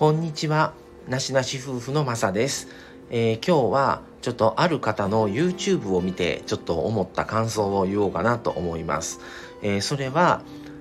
[0.00, 0.72] こんにちは。
[1.08, 2.68] なしなし夫婦のまさです、
[3.10, 9.20] えー、今日はちょっとある方の YouTube を見てちょっと思った感想を言おうかなと思います。
[9.60, 10.40] えー、それは、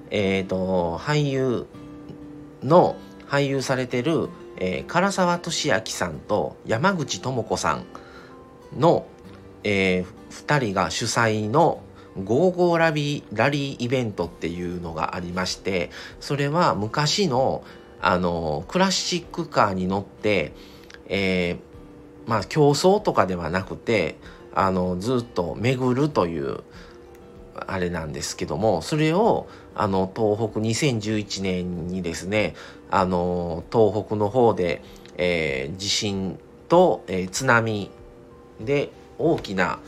[0.09, 1.65] えっ、ー、と、俳優
[2.63, 2.95] の、
[3.27, 7.83] 俳優されてる、え唐沢俊明さんと山口智子さん
[8.79, 9.05] の、
[9.65, 11.81] え2人が主催の
[12.23, 17.63] ゴーゴーラビラリーイベントっていうのがありましてそれは昔の
[18.01, 20.53] あのクラシックカーに乗って、
[21.07, 24.17] えー、まあ競争とかではなくて
[24.53, 26.63] あのずっと巡るという
[27.67, 32.55] あれなんですけどもそれをあの東北2011年にですね
[32.89, 34.81] あの東北の方で、
[35.17, 37.91] えー、地震と、えー、津波
[38.59, 39.79] で大きな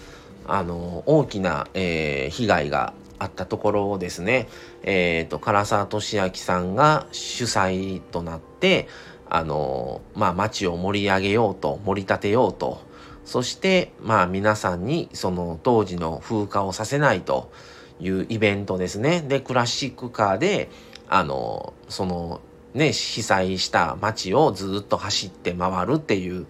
[0.47, 4.47] あの大きな、えー、被害があったところをですね、
[4.81, 8.87] えーと、唐沢俊明さんが主催となって
[9.29, 12.81] あの、まあ、町を盛り上げようと盛り立てようと
[13.23, 17.51] そしてまあ皆さんにその当時の風化をさせないと
[17.99, 19.21] いうイベントですね。
[19.21, 20.71] でクラシックカーで
[21.07, 22.41] あのその
[22.73, 26.47] ね被災した町をずっと走って回るっていう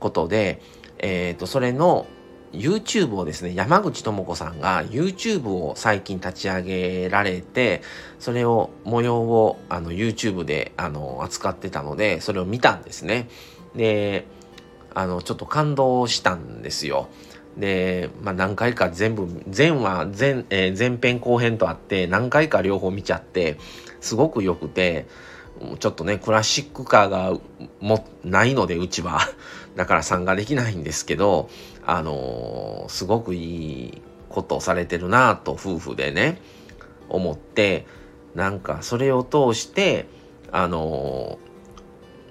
[0.00, 0.62] ことで、
[0.98, 2.06] えーとそれの
[2.56, 7.82] YouTube をですね、山口智子さんが YouTube を最近立ち上げられて、
[8.18, 13.28] それを、模様をあの YouTube であの扱ってたので、それを見たんですね。
[13.74, 14.26] で、
[14.94, 17.08] あの、ちょっと感動したんですよ。
[17.56, 23.58] で、まあ、何回か全部、前話、前、えー、前編後編とあって、何回か両方見ちゃって、
[24.00, 25.06] すごく良くて、
[25.78, 27.38] ちょっとね、クラシックカーが
[27.80, 29.20] もないので、うちは。
[29.76, 31.48] だから参加できないんですけど、
[31.84, 36.40] あのー、すごくいいことをされてるなと夫婦でね、
[37.08, 37.86] 思って、
[38.34, 40.06] なんかそれを通して、
[40.50, 41.38] あの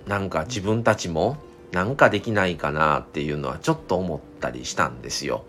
[0.05, 1.37] ー、なんか自分たちも
[1.71, 5.45] なんかできないかなっていうのはちょっと思ったりしたんですよ。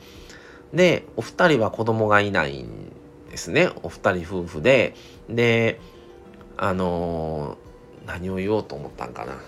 [0.75, 2.93] で、お二人は子供がいないん
[3.31, 3.70] ですね。
[3.82, 4.94] お二人夫婦で。
[5.31, 5.81] で、
[6.59, 9.38] あのー、何を言おうと思ったんかな。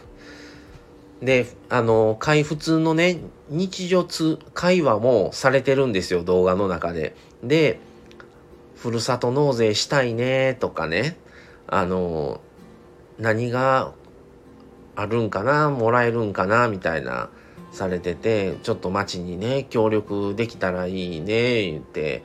[1.23, 3.19] で、あの、会普通のね、
[3.49, 7.15] 日常通、会話もされてるんですよ、動画の中で。
[7.43, 7.81] で、
[8.77, 11.17] ふるさと納税したいねとかね、
[11.67, 12.41] あの、
[13.19, 13.93] 何が
[14.95, 17.31] あるんかな、もらえるんかな、みたいな、
[17.73, 22.23] されてて、ちょっと町にね、協力できたらいいね、言って、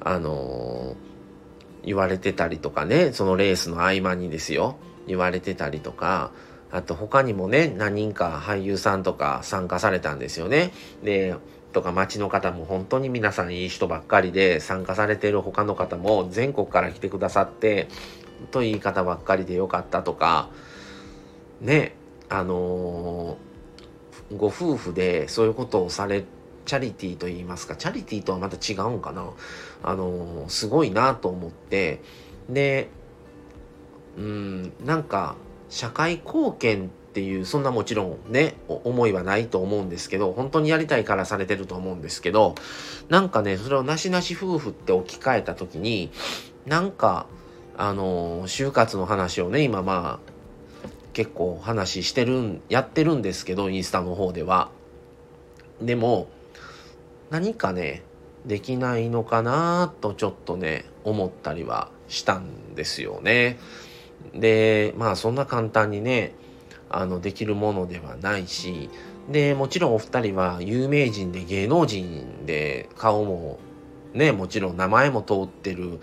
[0.00, 0.96] あの、
[1.84, 4.76] 言われてたりとかね、そのレースの合間にですよ、
[5.06, 6.32] 言われてたりとか、
[6.72, 10.72] あと他にもね、何人か俳優さんとか参加されたんですよね。
[11.04, 11.36] で、
[11.72, 17.88] とか町の方も本当に皆さんいい人ばっかりで参加されてる他の方も全国から来てくださって
[18.50, 20.50] といい方ばっかりでよかったとか
[21.60, 21.94] ね
[22.28, 26.24] あのー、ご夫婦でそういうことをされ
[26.64, 29.30] チャリティーと言いますかチャリティーとはまた違うんかな
[29.82, 32.00] あのー、すごいなと思って
[32.48, 32.88] で
[34.16, 35.36] うんなんか
[35.72, 42.54] 社会貢献っていうそんなもちろんね思いはないと思うんですけど本当にやりたいからされてると思うんですけど
[43.08, 46.10] なんかねそれをなしなし夫婦って置き換えた時に
[46.66, 47.26] なんか
[47.74, 50.32] あの就活の話をね今まあ
[51.14, 54.70] 結構話してるんやってるんですけどインスタの方では
[55.80, 56.28] でも
[57.30, 58.02] 何かね
[58.44, 63.58] できないのかなとちょっとね思ったりはしたんですよね。
[64.34, 66.34] でまあそんな簡単にね
[66.90, 68.90] あのできるものではないし
[69.30, 73.58] でもちろんお二人は有名人で芸能人で顔も
[74.14, 76.00] ねもちろん名前も通ってる。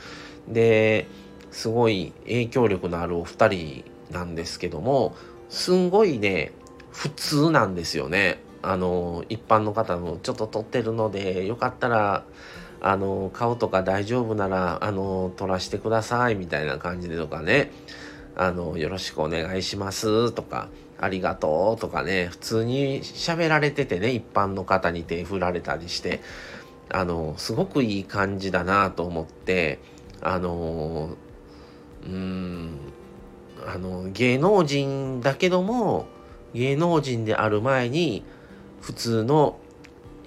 [0.48, 1.08] で
[1.52, 5.16] すごい影響力のあるお二人なんですけども
[5.50, 6.52] すんごいね
[6.92, 8.40] 普通なんですよね。
[8.62, 12.26] あの一般の方もちょっと撮ってるのでよかったら
[12.82, 17.72] あの顔とか大丈夫ならあの撮らせてくださいみたいな感じでとかね。
[18.42, 26.22] あの、よろしくお願いしますとか、ありがとうとかね、普通に喋られててね、一般の方に手振られたりして、
[26.88, 29.80] あの、すごくいい感じだなと思って、
[30.22, 31.18] あの、
[32.06, 32.78] うん、
[33.68, 36.08] あの、芸能人だけども、
[36.54, 38.24] 芸能人である前に、
[38.80, 39.60] 普通の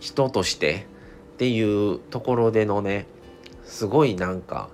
[0.00, 0.86] 人として
[1.32, 3.06] っていうところでのね、
[3.64, 4.68] すごいなんか、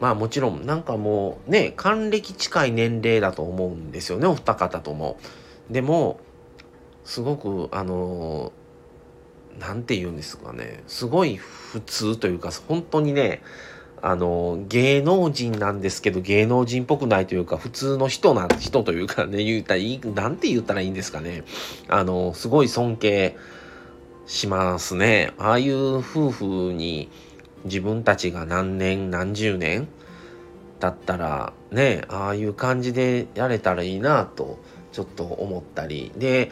[0.00, 5.18] まあもちろんなんかもうね還暦近い年齢だと思うんですよねお二方とも。
[5.70, 6.20] でも
[7.04, 8.52] すごくあの
[9.58, 13.42] 何て言うんですかねすごい普通というか本当にね
[14.06, 21.42] あの、芸能人なんですけど、芸能人っぽくないというか、普通の人な、人というかね、言ったらいい、なんて言ったらいいんですかね。
[21.88, 23.34] あの、すごい尊敬
[24.26, 25.32] しますね。
[25.38, 26.44] ああいう夫婦
[26.74, 27.08] に
[27.64, 29.88] 自分たちが何年、何十年？
[30.80, 34.58] だったら、ね、ああいう感じでやれたらいいなと、
[34.92, 36.12] ちょっと思ったり。
[36.16, 36.50] で、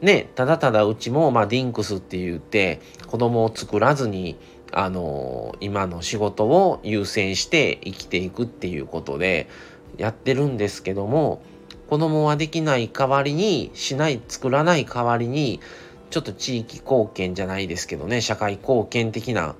[0.00, 4.38] ね、ただただうちも、まあ、ディンクスって言って、子供を作らずに、
[4.72, 9.48] あの今の仕事を優先して生きていくっていうことで
[9.96, 11.40] やってるんですけども
[11.88, 15.60] 子供はできない代わりにしない作らない代わりに
[16.10, 19.54] ちょっと地域貢献じゃないですけどね社会貢献的な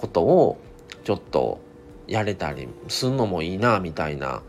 [0.00, 0.58] ことを
[1.04, 1.60] ちょっと
[2.06, 4.42] やれたりすんのもいいなみたいな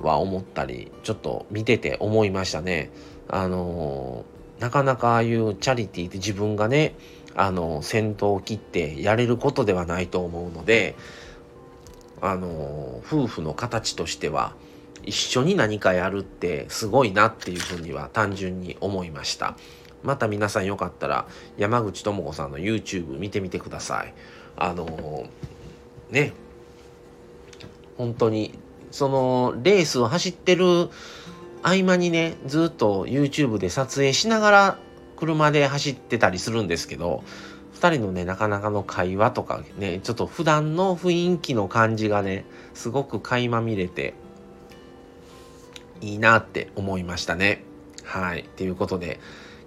[0.00, 2.90] は思ったりちょっと見てて思いましたね。
[3.28, 4.24] あの
[4.58, 6.94] なかなかああいうチャリティーって自分がね
[7.34, 10.96] あの先頭を切ってやれることではないと思うので
[12.22, 14.54] あの夫婦の形としては
[15.02, 19.56] 一緒に何かやるってすごいなっていうふうには単純に思いました
[20.02, 21.26] また皆さんよかったら
[21.58, 24.14] 山口智子さんの YouTube 見てみてください
[24.56, 25.26] あの
[26.10, 26.32] ね
[27.96, 28.58] 本当に
[28.90, 30.88] そのレースを走ってる
[31.62, 34.78] 合間にねずっと YouTube で撮影しながら
[35.16, 37.24] 車で走ってたりするんですけど
[37.80, 42.44] 2人のねなかなかの会話とかねちょっと普段の雰囲気の感じがね
[42.74, 44.14] すごく垣間見れて
[46.00, 47.64] いいなって思いましたね。
[48.04, 48.44] はい。
[48.56, 49.18] ということで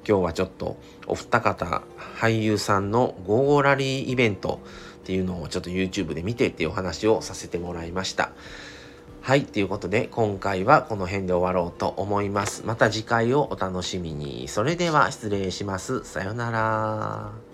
[0.10, 1.84] 今日はちょっとお二方
[2.18, 4.60] 俳優さんのゴーゴラリーイベント
[5.04, 8.32] っていうのをちょっと YouTube で見てっていうお話をさせてもらいました。
[9.22, 9.46] はい。
[9.46, 12.64] ということで、今回はこの辺で終わろうと思います。
[12.66, 14.48] また次回をお楽しみに。
[14.48, 16.04] それでは失礼します。
[16.04, 17.49] さようなら。